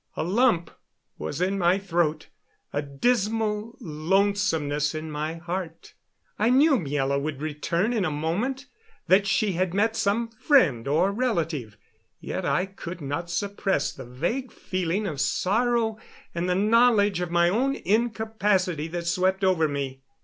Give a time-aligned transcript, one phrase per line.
[0.17, 0.71] A lump
[1.19, 2.29] was in my throat,
[2.73, 5.93] a dismal lonesomeness in my heart.
[6.39, 8.65] I knew Miela would return in a moment
[9.07, 11.77] that she had met some friend or relative
[12.19, 15.99] yet I could not suppress the vague feeling of sorrow
[16.33, 20.01] and the knowledge of my own incapacity that swept over me.